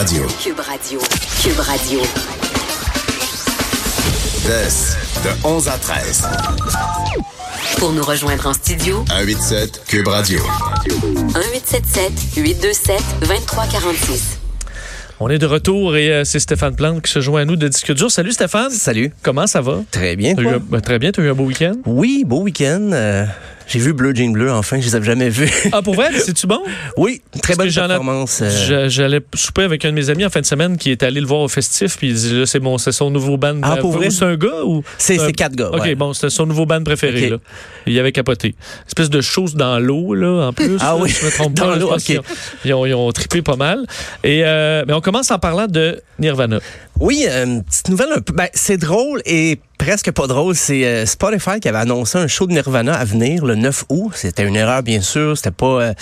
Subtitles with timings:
[0.00, 0.26] Radio.
[0.42, 0.98] Cube Radio.
[1.42, 2.00] Cube Radio.
[5.24, 6.28] de 11 à 13.
[7.76, 10.40] Pour nous rejoindre en studio, 187 Cube Radio.
[10.86, 14.38] 1877 827 2346.
[15.20, 17.68] On est de retour et euh, c'est Stéphane Plante qui se joint à nous de
[17.68, 18.10] Disque dur.
[18.10, 18.70] Salut Stéphane.
[18.70, 19.12] Salut.
[19.22, 19.82] Comment ça va?
[19.90, 20.34] Très bien.
[20.38, 21.74] Eu ben, très bien, tu as eu un beau week-end?
[21.84, 22.88] Oui, beau week-end.
[22.94, 23.26] Euh,
[23.70, 25.48] j'ai vu Bleu Jean Bleu, enfin, je les avais jamais vus.
[25.72, 26.08] Ah, pour vrai?
[26.18, 26.60] C'est-tu bon?
[26.96, 28.40] oui, très bonne performance.
[28.42, 31.20] euh, J'allais souper avec un de mes amis en fin de semaine qui est allé
[31.20, 33.58] le voir au festif, puis il dit là, c'est bon, c'est son nouveau band.
[33.62, 34.10] Ah, pour vrai?
[34.10, 34.82] C'est un gars ou?
[34.98, 35.70] C'est quatre gars.
[35.72, 37.30] OK, bon, c'était son nouveau band préféré.
[37.30, 37.36] Là.
[37.86, 38.54] Il avait capoté.
[38.86, 40.76] Espèce de chose dans l'eau, là, en plus.
[40.80, 42.20] Ah oui, je me trompe dans l'eau, ok.
[42.64, 43.86] Ils ont, ils ont trippé pas mal.
[44.24, 46.58] Et, euh, mais on commence en parlant de Nirvana.
[46.98, 48.32] Oui, euh, une petite nouvelle un peu.
[48.34, 49.58] Ben, c'est drôle et
[49.90, 50.54] presque pas drôle.
[50.54, 54.12] C'est euh, Spotify qui avait annoncé un show de Nirvana à venir le 9 août.
[54.14, 55.36] C'était une erreur, bien sûr.
[55.36, 55.66] C'était pas.
[55.82, 55.94] euh,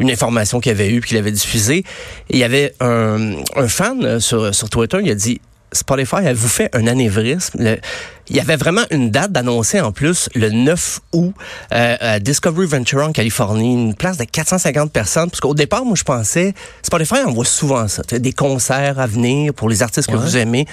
[0.00, 1.78] une information qu'il avait eue puis qu'il avait diffusée.
[1.78, 1.84] Et
[2.30, 5.40] il y avait un, un fan euh, sur, sur Twitter, il a dit
[5.72, 7.58] Spotify, elle vous fait un anévrisme.
[7.62, 7.78] Le-
[8.28, 11.32] il y avait vraiment une date d'annoncer en plus le 9 août
[11.72, 15.30] euh, à Discovery Ventura en Californie, une place de 450 personnes.
[15.30, 19.68] Parce qu'au départ, moi, je pensais, Spotify envoie souvent ça, des concerts à venir pour
[19.68, 20.66] les artistes que vous aimez.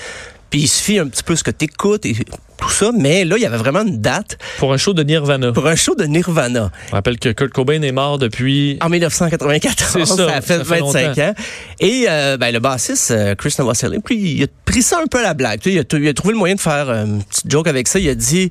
[0.50, 2.14] Puis il suffit un petit peu ce que tu écoutes et
[2.74, 2.92] ça.
[2.98, 5.52] Mais là, il y avait vraiment une date Pour un show de Nirvana.
[5.52, 6.72] pour un show de Nirvana.
[6.92, 8.78] On rappelle que Kurt Cobain est mort depuis.
[8.82, 11.22] En 1994, C'est ça, ça, a fait ça fait 25 longtemps.
[11.22, 11.34] ans.
[11.80, 15.20] Et euh, ben, le bassiste, euh, Chris Novoselic, puis il a pris ça un peu
[15.20, 15.60] à la blague.
[15.60, 17.50] Tu sais, Il a, t- il a trouvé le moyen de faire euh, une petite
[17.50, 18.00] joke avec ça.
[18.00, 18.50] Il a dit,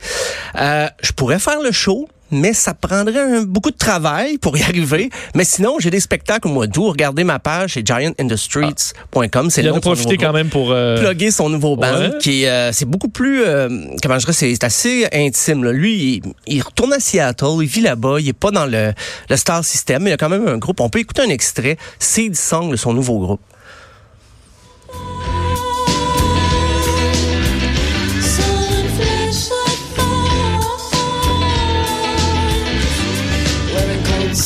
[0.59, 4.63] euh, je pourrais faire le show, mais ça prendrait un- beaucoup de travail pour y
[4.71, 5.11] arriver.
[5.35, 6.89] Mais sinon, j'ai des spectacles au mois d'août.
[6.91, 9.51] Regardez ma page, c'est giantindustries.com.
[9.51, 10.71] C'est Il en a profité quand même pour.
[10.73, 12.11] euh, plugger son nouveau band Ouais.
[12.21, 13.69] qui est euh, c'est beaucoup plus euh,
[14.03, 15.73] comment je dirais c'est c'est assez intime là.
[15.73, 18.93] lui il, il retourne à Seattle il vit là-bas il est pas dans le,
[19.29, 21.29] le star system mais il y a quand même un groupe on peut écouter un
[21.29, 23.41] extrait Seed Song de son nouveau groupe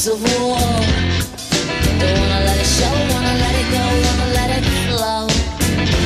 [0.08, 0.58] of war.
[1.98, 5.26] Don't wanna let it show, wanna let it go, wanna let it flow.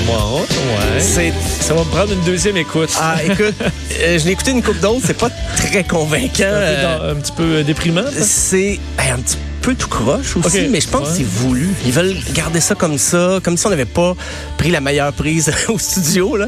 [0.09, 1.01] Ouais, ouais.
[1.01, 2.91] c'est Ça va me prendre une deuxième écoute.
[3.01, 3.55] ah écoute
[4.01, 7.19] euh, je l'ai écouté une coupe d'autres c'est pas très convaincant un, peu euh, dans-
[7.19, 8.05] un petit peu euh, déprimant.
[8.19, 11.13] c'est ben, un petit peu tout croche aussi, mais je pense Ouais.
[11.13, 11.69] que c'est voulu.
[11.85, 14.15] Ils veulent garder ça comme ça, comme si on n'avait pas
[14.57, 16.37] pris la meilleure prise au studio.
[16.37, 16.47] Là.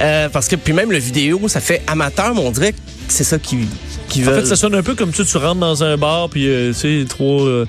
[0.00, 3.24] Euh, parce que puis même le vidéo, ça fait amateur, mais on dirait que c'est
[3.24, 3.66] ça qu'ils
[4.12, 6.46] qui En fait, ça sonne un peu comme tu, tu rentres dans un bar, puis
[6.48, 7.42] euh, tu sais, trois.
[7.42, 7.66] euh,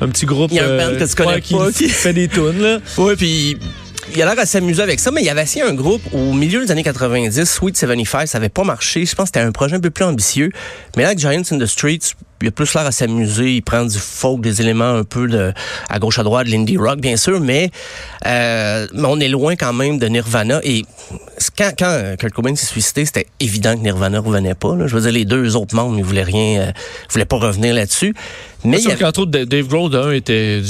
[0.00, 0.50] un petit groupe.
[0.52, 2.78] Il y a un euh, band que tu connais qui fait des tunes, là.
[2.98, 3.56] Oui, puis
[4.14, 6.32] il a l'air à s'amuser avec ça, mais il y avait essayé un groupe au
[6.32, 9.04] milieu des années 90, Sweet 75, ça avait pas marché.
[9.04, 10.50] Je pense que c'était un projet un peu plus ambitieux.
[10.96, 13.54] Mais là, avec Giants in the Streets, il a plus l'air à s'amuser.
[13.56, 15.52] Il prend du folk, des éléments un peu de,
[15.88, 17.70] à gauche à droite, de l'indie rock, bien sûr, mais,
[18.26, 20.60] euh, mais on est loin quand même de Nirvana.
[20.64, 20.84] Et
[21.56, 24.74] quand, quand Kurt Cobain s'est suicidé, c'était évident que Nirvana revenait pas.
[24.76, 24.86] là.
[24.86, 26.72] Je veux dire, les deux autres membres, ils voulaient rien, euh,
[27.10, 28.14] voulaient pas revenir là-dessus.
[28.64, 30.60] Mais il avait- qu'entre autres, Dave Grohl, d'un, était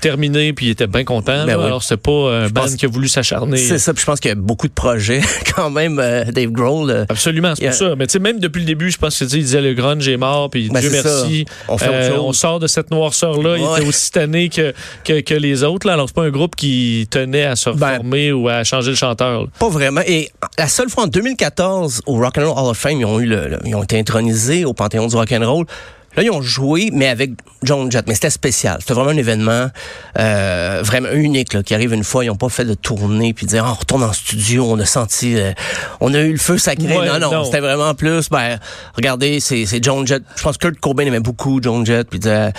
[0.00, 1.44] terminé, puis il était bien content.
[1.44, 1.58] Ben là.
[1.58, 1.64] oui.
[1.66, 3.56] Alors, c'est pas un band pense- qui a voulu s'acharner.
[3.56, 5.20] c'est ça, puis je pense qu'il y a beaucoup de projets
[5.54, 5.98] quand même.
[6.00, 6.90] euh, Dave Grohl.
[6.90, 7.94] euh, Absolument, c'est a- pour ça.
[7.96, 10.50] Mais tu sais, même depuis le début, je pense qu'il disait le grunge est mort,
[10.50, 11.44] puis Ben, Dieu merci.
[11.68, 11.88] On chose.
[12.18, 13.56] on sort de cette noirceur-là.
[13.58, 14.72] Il était aussi tanné que,
[15.04, 15.86] que, que les autres.
[15.86, 15.94] Là.
[15.94, 18.96] Alors, c'est pas un groupe qui tenait à se Ben, reformer ou à changer le
[18.96, 19.42] chanteur.
[19.42, 19.46] là.
[19.58, 20.02] Pas vraiment.
[20.06, 23.20] Et la seule fois en 2014 au Rock and Roll Hall of Fame, ils ont
[23.20, 25.64] eu le, le- ils ont été intronisés au Panthéon du Rock and Roll.
[26.16, 27.30] Là, ils ont joué, mais avec
[27.62, 28.06] John Jett.
[28.08, 28.78] Mais c'était spécial.
[28.80, 29.68] C'était vraiment un événement
[30.18, 32.24] euh, vraiment unique là, qui arrive une fois.
[32.24, 34.66] Ils n'ont pas fait de tournée puis dire Ah, on retourne en studio.
[34.68, 35.52] On a senti, euh,
[36.00, 36.98] on a eu le feu sacré.
[36.98, 37.44] Ouais, non, non, non.
[37.44, 38.28] c'était vraiment plus.
[38.28, 38.58] Ben,
[38.94, 40.22] regardez, c'est c'est John Jett.
[40.36, 42.08] Je pense que Kurt Cobain aimait beaucoup John Jett.
[42.08, 42.52] Puis disait,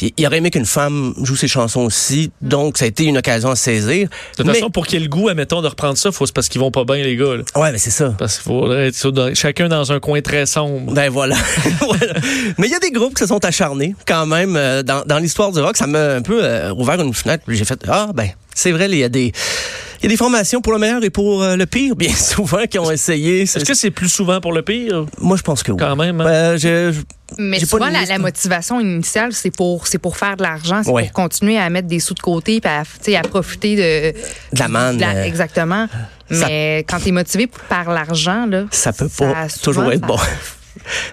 [0.00, 2.30] il, il aurait aimé qu'une femme joue ses chansons aussi.
[2.40, 4.08] Donc, ça a été une occasion à saisir.
[4.08, 6.26] De toute Mais- façon, pour qu'il y ait le goût, admettons, de reprendre ça, faut,
[6.26, 7.36] c'est parce qu'ils vont pas bien, les gars.
[7.36, 7.60] là.
[7.60, 8.14] ouais, mais c'est ça.
[8.18, 10.92] Parce qu'il faudrait être dans- chacun dans un coin très sombre.
[10.92, 11.36] Ben voilà.
[11.80, 12.14] Voilà.
[12.58, 15.18] Mais il y a des groupes qui se sont acharnés quand même euh, dans, dans
[15.18, 15.76] l'histoire du rock.
[15.76, 17.44] Ça m'a un peu euh, ouvert une fenêtre.
[17.48, 19.32] J'ai fait ah ben c'est vrai il y a des
[20.00, 22.64] il y a des formations pour le meilleur et pour euh, le pire bien souvent
[22.66, 23.42] qui ont essayé.
[23.42, 25.06] Est-ce que c'est plus souvent pour le pire?
[25.18, 25.78] moi je pense que oui.
[25.78, 26.26] Quand même, hein?
[26.26, 27.00] Euh, je- je-
[27.38, 31.04] Mais souvent, la, la motivation initiale, c'est pour, c'est pour faire de l'argent, c'est Ouais.
[31.04, 32.70] pour continuer à mettre des sous de côté, puis
[33.14, 34.18] à, à profiter de,
[34.54, 35.86] De la manne, de la- euh, exactement.
[36.30, 40.18] ça- Mais quand tu es motivé par l'argent, là, ça peut pas toujours être bon.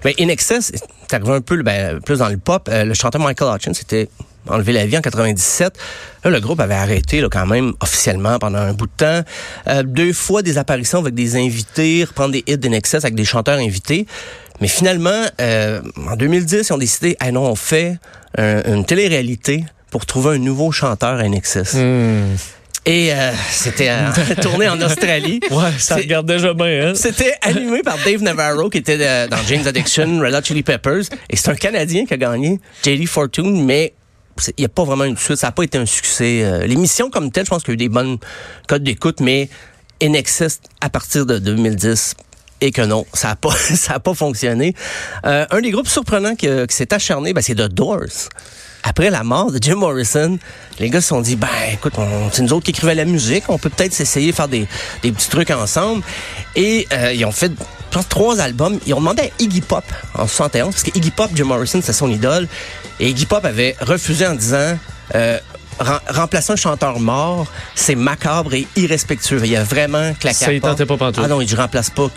[0.04, 2.68] Ben, In Excess, c'est arrivé un peu ben, plus dans le pop.
[2.70, 4.10] Euh, le chanteur Michael Hutchins s'était
[4.48, 5.78] enlevé la vie en 97.
[6.24, 9.22] Là, le groupe avait arrêté là, quand même officiellement pendant un bout de temps.
[9.68, 13.24] Euh, deux fois des apparitions avec des invités, reprendre des hits d'In Excess avec des
[13.24, 14.08] chanteurs invités.
[14.62, 17.98] Mais finalement, euh, en 2010, ils ont décidé, ah non, on fait
[18.38, 21.76] un- une télé-réalité pour trouver un nouveau chanteur à In Excess.
[22.86, 24.10] Et euh, c'était euh,
[24.42, 25.40] tourné en Australie.
[25.52, 26.94] Ouais, ça regarde déjà bien, hein?
[26.96, 31.04] C'était animé par Dave Navarro, qui était euh, dans James Addiction, Red Hot Chili Peppers.
[31.30, 33.94] Et c'est un Canadien qui a gagné, JD Fortune, mais
[34.58, 35.38] il n'y a pas vraiment une suite.
[35.38, 36.42] Ça n'a pas été un succès.
[36.44, 38.18] Euh, L'émission comme telle, je pense qu'il y a eu des bonnes
[38.68, 39.50] codes d'écoute, mais
[40.00, 42.16] Excess, à partir de 2010,
[42.62, 44.74] et que non, ça n'a pas, ça a pas fonctionné.
[45.26, 48.30] Euh, un des groupes surprenants qui, s'est acharné, ben, c'est The Doors.
[48.84, 50.40] Après la mort de Jim Morrison,
[50.80, 53.44] les gars se sont dit, ben écoute, on- c'est nous autres qui écrivait la musique,
[53.48, 54.66] on peut peut-être s'essayer de faire des,
[55.04, 56.02] des petits trucs ensemble.
[56.56, 58.80] Et euh, ils ont fait, je pense, trois albums.
[58.88, 59.84] Ils ont demandé à Iggy Pop
[60.16, 62.48] en 71, parce que Iggy Pop, Jim Morrison, c'est son idole.
[63.00, 64.78] Et Iggy Pop avait refusé en disant...
[65.14, 65.38] Euh,
[65.80, 69.42] rem- remplacer un chanteur mort, c'est macabre et irrespectueux.
[69.46, 70.72] Il a vraiment claqué Ça y porte.
[70.74, 71.24] tentait pas pantoute.
[71.24, 72.10] Ah non, il je remplace pas.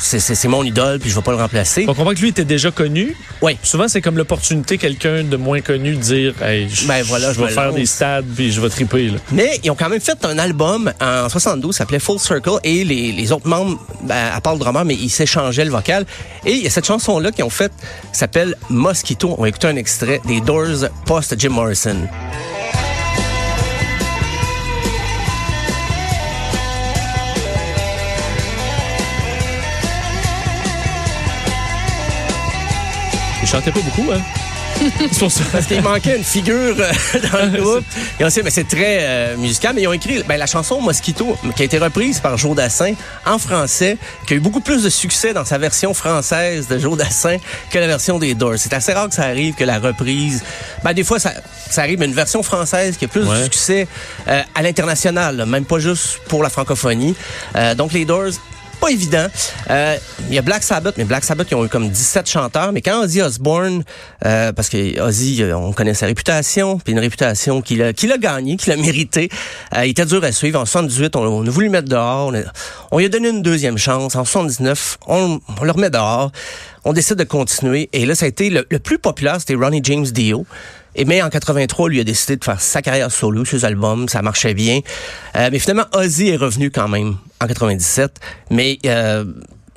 [0.00, 1.84] C'est- C'est c'est mon idole, puis je vais pas le remplacer.
[1.88, 3.16] On comprend que lui était déjà connu.
[3.42, 3.56] Oui.
[3.62, 7.38] Souvent, c'est comme l'opportunité, quelqu'un de moins connu, de dire hey, je, Ben voilà, je
[7.38, 7.76] je vais faire lance.
[7.76, 9.08] des stades puis je vais triper.
[9.08, 9.18] Là.
[9.32, 12.84] Mais ils ont quand même fait un album en 72, ça s'appelait Full Circle, et
[12.84, 16.04] les, les autres membres, ben, à part le drummer, mais ils s'échangeaient le vocal.
[16.44, 17.72] Et il y a cette chanson-là qu'ils ont faite,
[18.12, 19.34] qui s'appelle Mosquito.
[19.38, 21.96] On va écouter un extrait des Doors post-Jim Morrison.
[33.46, 34.20] Il chantait pas beaucoup, hein?
[35.12, 35.44] c'est pour ça.
[35.52, 36.92] Parce qu'il manquait une figure euh,
[37.32, 37.84] dans le groupe.
[38.18, 39.72] Et on sait, mais c'est très euh, musical.
[39.76, 42.94] Mais ils ont écrit ben, la chanson Mosquito, qui a été reprise par Joe Dassin
[43.24, 46.98] en français, qui a eu beaucoup plus de succès dans sa version française de Joe
[46.98, 47.36] Dassin
[47.70, 48.54] que la version des Doors.
[48.56, 50.42] C'est assez rare que ça arrive que la reprise.
[50.82, 51.30] Ben, des fois, ça,
[51.70, 53.38] ça arrive, mais une version française qui a plus Ouais.
[53.38, 53.86] de succès
[54.26, 57.14] euh, à l'international, même pas juste pour la francophonie.
[57.54, 58.32] Euh, donc, les Doors,
[58.80, 59.26] pas évident.
[59.70, 59.96] Euh,
[60.28, 62.72] Il y a Black Sabbath, mais Black Sabbath, ils ont eu comme 17 chanteurs.
[62.72, 63.84] Mais quand Ozzy Osbourne,
[64.24, 68.12] euh, parce que Ozzy, euh, on connaît sa réputation, puis une réputation qu'il a, qu'il
[68.12, 69.28] a gagnée, qu'il a méritée.
[69.76, 70.60] Euh, il était dur à suivre.
[70.60, 72.28] En 78, on, on a voulu le mettre dehors.
[72.28, 72.40] On, a-
[72.90, 74.14] on lui a donné une deuxième chance.
[74.16, 76.30] En 79, on, on le remet dehors.
[76.84, 77.88] On décide de continuer.
[77.92, 80.46] Et là, ça a été le plus populaire, c'était Ronnie James Dio.
[80.96, 84.22] Et mais en 83, lui a décidé de faire sa carrière solo, ses albums, ça
[84.22, 84.80] marchait bien.
[85.36, 88.18] Euh, mais finalement, Ozzy est revenu quand même en 97.
[88.50, 89.24] Mais euh,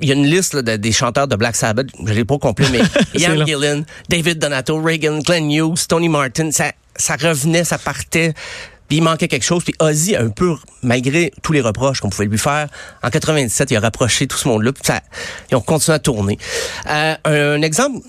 [0.00, 2.38] il y a une liste là, de- des chanteurs de Black Sabbath, je l'ai pas
[2.38, 2.80] complet, mais
[3.20, 3.44] Ian.
[3.44, 8.32] Gillan, David Donato, Reagan, Glenn Hughes, Tony Martin, ça, ça revenait, ça partait.
[8.90, 9.62] Puis il manquait quelque chose.
[9.62, 12.66] Puis Ozzy, un peu, malgré tous les reproches qu'on pouvait lui faire,
[13.04, 14.72] en 97, il a rapproché tout ce monde-là.
[14.72, 15.00] Puis ça,
[15.48, 16.38] ils ont continué à tourner.
[16.88, 18.00] Euh, un, exemple,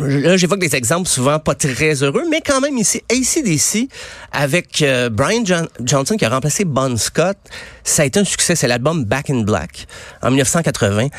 [0.00, 3.88] là, j'évoque des exemples souvent pas très heureux, mais quand même ici, ACDC,
[4.32, 7.38] avec euh, Brian John- Johnson qui a remplacé Bon Scott,
[7.84, 8.56] ça a été un succès.
[8.56, 9.86] C'est l'album Back in Black
[10.20, 11.10] en 1980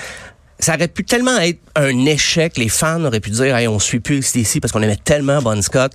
[0.59, 2.57] ça aurait pu tellement être un échec.
[2.57, 5.61] Les fans auraient pu dire, hey, on suit plus ACDC parce qu'on aimait tellement Bon
[5.61, 5.91] Scott.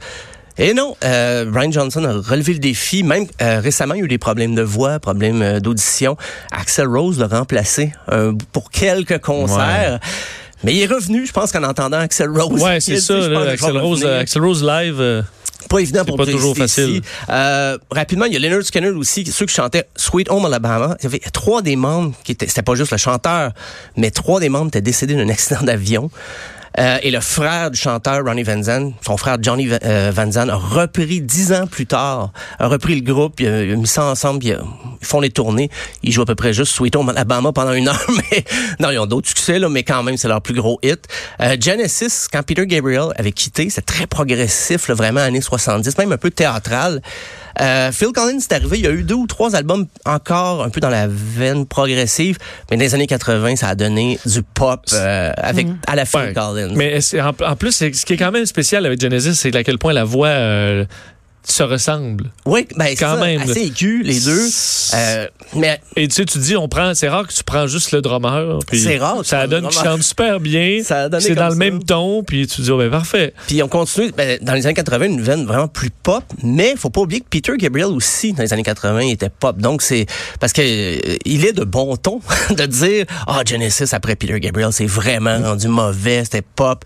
[0.58, 3.02] Et non, euh, Brian Johnson a relevé le défi.
[3.05, 6.16] Même euh, récemment, il y a eu des problèmes de voix, problèmes euh, d'audition.
[6.50, 10.00] Axel Rose l'a remplacé euh, pour quelques concerts.
[10.64, 12.60] Mais il est revenu, je pense qu'en entendant Axel Rose.
[12.60, 13.14] Ouais, c'est ça.
[13.28, 14.05] Là, Axel, Rose.
[14.05, 15.00] Axel Rose live.
[15.00, 15.22] euh,
[15.69, 17.02] Pas évident pour pas toujours facile.
[17.28, 20.96] Euh, rapidement, il y a Leonard Skinner aussi, ceux qui chantaient Sweet Home Alabama.
[20.99, 23.52] Il y avait trois des membres qui étaient, c'était pas juste le chanteur,
[23.96, 26.11] mais trois des membres étaient décédés d'un accident d'avion.
[26.78, 30.50] Euh, et le frère du chanteur Ronnie Van Zandt, son frère Johnny euh, Van Zandt,
[30.52, 34.44] a repris dix ans plus tard, a repris le groupe, il a, mis ça ensemble,
[34.44, 34.62] il a-
[35.00, 35.70] ils font les tournées.
[36.02, 38.44] Ils jouent à peu près juste Sweet Home Alabama pendant une heure, mais
[38.80, 41.06] non, ils ont d'autres succès, là, mais quand même, c'est leur plus gros hit.
[41.40, 46.12] Euh, Genesis, quand Peter Gabriel avait quitté, c'est très progressif, là, vraiment années 70, même
[46.12, 47.02] un peu théâtral.
[47.60, 50.70] Euh, Phil Collins est arrivé, il y a eu deux ou trois albums encore un
[50.70, 52.38] peu dans la veine progressive,
[52.70, 56.20] mais dans les années 80, ça a donné du pop euh, avec à la Phil
[56.20, 56.32] ouais.
[56.32, 56.72] Collins.
[56.74, 59.78] Mais en, en plus, ce qui est quand même spécial avec Genesis, c'est à quel
[59.78, 60.84] point la voix euh,
[61.52, 62.31] se ressemble.
[62.47, 63.40] oui, ben quand ça, même.
[63.40, 64.49] assez aigu les deux.
[64.95, 67.93] Euh, mais Et tu sais, tu dis, on prend, c'est rare que tu prends juste
[67.93, 68.59] le drummer.
[68.73, 70.83] C'est rare Ça donne qu'il chante super bien.
[70.85, 73.35] C'est dans le même ton, puis tu dis, oh, ben parfait.
[73.47, 76.90] Puis on continue ben, dans les années 80 une veine vraiment plus pop, mais faut
[76.90, 79.59] pas oublier que Peter Gabriel aussi dans les années 80 il était pop.
[79.59, 80.07] Donc c'est
[80.40, 84.73] parce que euh, il est de bon ton de dire ah Genesis après Peter Gabriel
[84.73, 86.85] c'est vraiment rendu mauvais, c'était pop.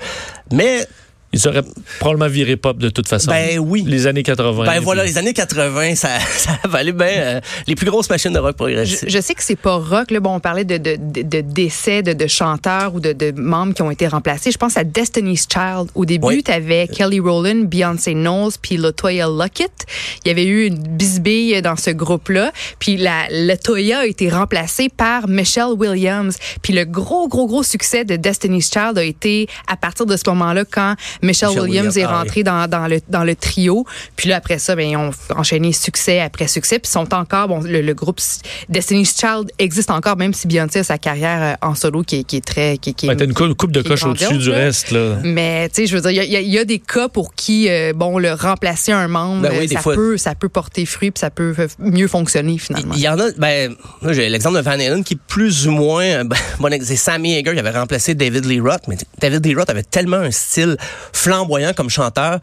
[0.51, 0.87] Mais
[1.33, 1.63] Ils auraient
[1.99, 3.31] probablement viré pop de toute façon.
[3.31, 3.85] Ben oui.
[3.87, 4.65] Les années 80.
[4.67, 8.33] ben voilà, puis- les années 80 ça ça valait bien euh, les plus grosses machines
[8.33, 9.05] de rock Je, progressif.
[9.09, 10.11] je sais que c'est pas rock.
[10.11, 10.21] Là.
[10.21, 13.73] Bon, on parlait de, de, de, de décès de, de chanteurs ou de, de membres
[13.75, 14.51] qui ont été remplacés.
[14.53, 15.89] Je pense à Destiny's Child.
[15.95, 16.43] Au début, Oui.
[16.43, 19.87] tu avais Kelly Rowland, Beyoncé Knowles, puis Latoya Luckett.
[20.25, 22.53] Il y avait eu une bisbille dans ce groupe-là.
[22.79, 26.37] Puis la Latoya a été remplacée par Michelle Williams.
[26.63, 30.23] Puis le gros, gros, gros succès de Destiny's Child a été à partir de ce
[30.29, 33.87] moment-là quand Michelle, Michelle Williams, Williams, est ah rentrée dans, dans, le, dans le trio.
[34.17, 36.79] Puis là, après ça, ben, ils ont enchaîné succès après succès.
[36.79, 38.21] Puis ils sont encore, bon, le, le groupe
[38.69, 42.25] Destiny's Child existe encore, même si Beyoncé a sa carrière euh, en solo qui est,
[42.25, 42.79] qui est très.
[42.79, 44.91] Qui, Ouais, une coupe, coupe de coche au-dessus du reste.
[44.91, 45.17] Là.
[45.23, 47.69] Mais tu sais, je veux dire, il y a- y, y des cas pour qui,
[47.69, 50.87] euh, bon, le remplacer un membre, Ben oui, euh, ça fois- peut, ça peut porter
[50.87, 52.95] fruit, puis ça peut mieux fonctionner finalement.
[52.97, 55.71] Il y en a, ben, moi, j'ai l'exemple de Van Halen qui est plus ou
[55.73, 59.55] moins, ben, bon, c'est Sammy Hagar qui avait remplacé David Lee Roth, mais David Lee
[59.55, 60.77] Roth avait tellement un style
[61.13, 62.41] flamboyant comme chanteur.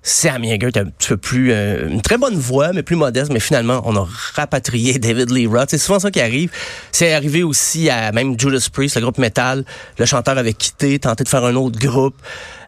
[0.00, 3.30] Sammy Hagar était un petit peu plus, euh, une très bonne voix, mais plus modeste,
[3.32, 5.68] mais finalement, on a rapatrié David Lee Roth.
[5.70, 6.50] C'est souvent ça qui arrive.
[6.92, 9.64] C'est arrivé aussi à même Judas Priest, le groupe metal.
[9.98, 12.14] Le chanteur avait quitté, tenté de faire un autre groupe.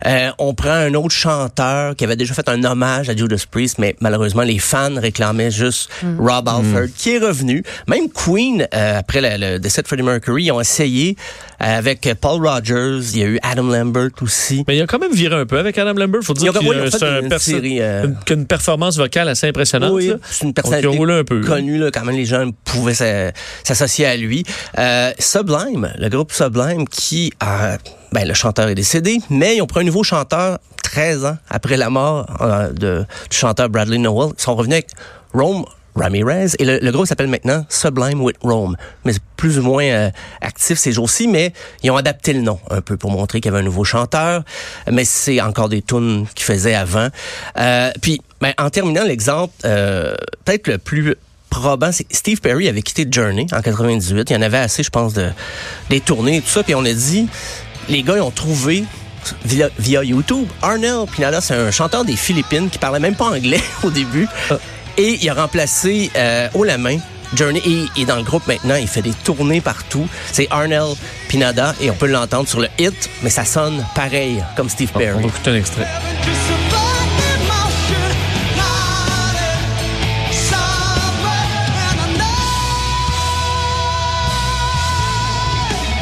[0.07, 3.79] Euh, on prend un autre chanteur qui avait déjà fait un hommage à Judas Priest,
[3.79, 7.63] mais malheureusement, les fans réclamaient juste Rob Alford, qui est revenu.
[7.87, 11.17] Même Queen, euh, après le, le décès de Freddie Mercury, ils ont essayé
[11.61, 13.01] avec Paul Rogers.
[13.13, 14.65] Il y a eu Adam Lambert aussi.
[14.67, 16.23] Mais il a quand même viré un peu avec Adam Lambert.
[16.23, 19.93] Faut dire qu'il oui, a- fait un une série, euh, une- performance vocale assez impressionnante.
[19.93, 21.41] Oui, c'est une personnalité un peu.
[21.43, 24.45] connue, là, quand même les gens pouvaient s'a- s'associer à lui.
[24.79, 27.77] Euh, Sublime, le groupe Sublime qui a...
[28.13, 31.77] Ben, le chanteur est décédé, mais ils ont pris un nouveau chanteur 13 ans après
[31.77, 34.33] la mort euh, de, du chanteur Bradley Nowell.
[34.37, 34.89] Ils sont revenus avec
[35.33, 35.65] Rome
[35.97, 38.77] Ramirez et le, le groupe s'appelle maintenant Sublime with Rome.
[39.05, 42.81] Mais plus ou moins euh, actif ces jours-ci, mais ils ont adapté le nom un
[42.81, 44.43] peu pour montrer qu'il y avait un nouveau chanteur,
[44.91, 47.09] mais c'est encore des tunes qu'ils faisaient avant.
[47.59, 51.17] Euh, puis, ben, en terminant l'exemple, euh, peut-être le plus
[51.49, 54.31] probant, c'est Steve Perry avait quitté Journey en 98.
[54.31, 55.29] Il y en avait assez, je pense, de
[55.89, 56.63] des tournées et tout ça.
[56.63, 57.27] Puis on a dit,
[57.89, 58.85] les gars, ils ont trouvé
[59.45, 60.47] via, via YouTube.
[60.63, 64.29] Arnel Pinada, c'est un chanteur des Philippines qui parlait même pas anglais au début.
[64.97, 66.99] Et il a remplacé euh, haut la main
[67.35, 70.09] Journey et dans le groupe maintenant, il fait des tournées partout.
[70.33, 70.95] C'est Arnel
[71.29, 74.99] Pinada et on peut l'entendre sur le hit, mais ça sonne pareil comme Steve On
[74.99, 75.23] Perry.
[75.23, 75.87] va écouter un extrait.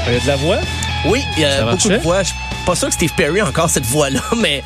[0.06, 0.58] Il y a de la voix?
[1.06, 2.22] Oui, il y a beaucoup de voix.
[2.22, 4.62] Je suis pas sûr que Steve Perry a encore cette voix-là, mais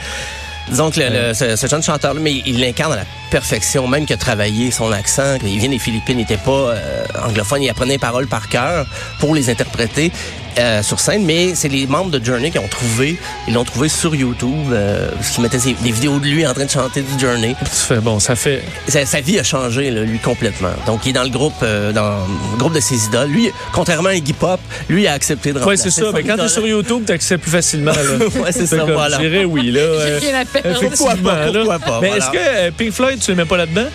[0.69, 4.05] disons que le- le- ce, ce jeune chanteur-là, mais il l'incarne à la perfection, même
[4.07, 5.37] qu'il a travaillé son accent.
[5.45, 8.87] Il vient des Philippines, il n'était pas euh, anglophone, il apprenait les paroles par cœur
[9.19, 10.13] pour les interpréter
[10.59, 13.17] euh, sur scène, mais c'est les membres de Journey qui ont trouvé,
[13.49, 16.65] ils l'ont trouvé sur YouTube, euh, parce qu'ils mettaient des vidéos de lui en train
[16.65, 17.55] de chanter du Journey.
[17.65, 18.63] Ça fait- Bon, ça fait.
[18.89, 20.71] Sa, sa vie a changé, là, lui, complètement.
[20.87, 22.19] Donc, il est dans le groupe, euh, dans
[22.53, 23.29] le groupe de ses idoles.
[23.29, 26.11] Lui, contrairement à Iggy Pop, lui a accepté de Ouais, remplacer c'est ça.
[26.13, 27.93] Mais quand t'es sur YouTube, t'accèdes plus facilement.
[27.93, 27.99] Là.
[28.43, 29.19] Ouais, c'est ça, comme, voilà.
[29.21, 29.81] Je dirais oui, là.
[29.81, 30.81] euh, J'ai rien à perdre.
[30.81, 31.53] Pourquoi pas, là.
[31.53, 32.25] pourquoi pas, Mais voilà.
[32.25, 33.87] est-ce que euh, Pink Floyd, tu ne mets pas là-dedans?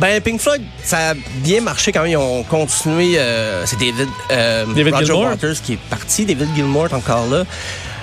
[0.00, 2.10] Ben, Pink Floyd, ça a bien marché quand même.
[2.12, 3.14] Ils ont continué.
[3.18, 5.24] euh, c'est David, euh, David Roger Gilmour.
[5.26, 6.24] Waters qui est parti.
[6.24, 7.44] David Gilmour est encore là.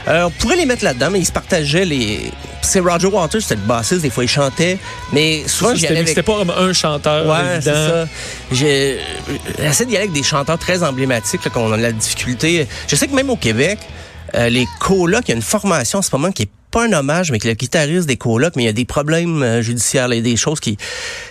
[0.07, 2.31] Euh, on pourrait les mettre là-dedans, mais ils se partageaient les.
[2.63, 4.77] C'est Roger Waters, c'était le bassiste, des fois il chantait,
[5.13, 6.09] mais souvent j'y C'était allais avec.
[6.09, 8.07] c'était pas comme un chanteur Ouais, c'est ça.
[8.51, 8.99] J'ai-
[9.59, 12.67] J'essaie d'y aller avec des chanteurs très emblématiques, qu'on a de la difficulté.
[12.87, 13.77] Je sais que même au Québec,
[14.35, 16.93] euh, les colocs, il y a une formation en ce moment qui est pas un
[16.93, 20.07] hommage, mais que le guitariste des colocs, mais il y a des problèmes euh, judiciaires,
[20.11, 20.77] il y a des choses qui,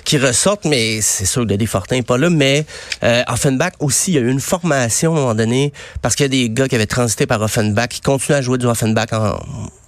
[0.05, 2.67] qui ressortent, mais c'est sûr que Dédé Fortin n'est pas là, mais
[3.03, 6.25] euh, Offenbach aussi, il y a eu une formation à un moment donné, parce qu'il
[6.25, 9.13] y a des gars qui avaient transité par Offenbach, qui continuaient à jouer du Offenbach
[9.13, 9.39] en,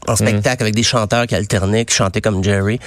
[0.09, 2.79] en spectacle avec des chanteurs qui alternaient, qui chantaient comme Jerry.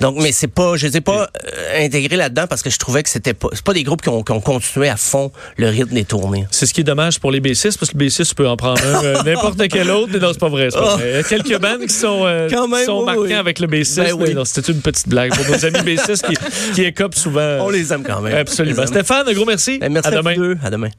[0.00, 3.02] Donc, mais c'est pas, je les ai pas euh, intégrés là-dedans parce que je trouvais
[3.02, 5.68] que c'était pas, c'est pas des groupes qui ont, qui ont continué à fond le
[5.68, 6.46] rythme des tournées.
[6.50, 8.56] C'est ce qui est dommage pour les B6, parce que le B6, tu peux en
[8.56, 10.68] prendre un, euh, n'importe quel autre, mais non, c'est pas vrai.
[10.70, 11.10] c'est pas vrai.
[11.10, 12.54] Il y a quelques bandes qui sont, euh, Oh.
[12.54, 13.32] Quand même, qui sont oui, marquants oui.
[13.34, 13.96] avec le B6.
[13.96, 14.34] Ben oui.
[14.34, 16.36] non, C'était une petite blague pour nos amis B6 qui,
[16.74, 17.58] qui écopent souvent.
[17.60, 18.36] On les aime quand même.
[18.36, 18.86] Absolument.
[18.86, 19.78] Stéphane, un gros merci.
[19.78, 20.34] Ben, merci à à, demain.
[20.34, 20.58] vous deux.
[20.62, 20.90] À demain.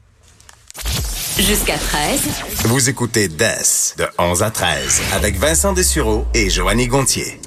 [1.38, 2.20] Jusqu'à 13.
[2.64, 7.39] Vous écoutez DES de 11 à 13 avec Vincent Dessureau et Joanny Gontier.